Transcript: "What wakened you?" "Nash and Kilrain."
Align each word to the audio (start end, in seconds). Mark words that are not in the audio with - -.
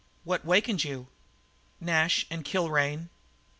"What 0.23 0.43
wakened 0.43 0.83
you?" 0.83 1.09
"Nash 1.79 2.25
and 2.31 2.43
Kilrain." 2.43 3.09